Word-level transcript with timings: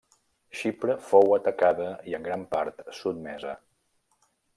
Xipre 0.59 0.93
fou 1.09 1.35
atacada 1.35 1.89
i 2.11 2.15
en 2.19 2.25
gran 2.29 2.45
part 2.55 2.81
sotmesa. 3.01 3.53